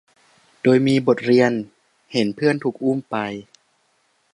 [0.63, 1.51] โดยมีบทเรียน
[2.13, 3.15] เห็นเพื่อนถูกอุ้มไป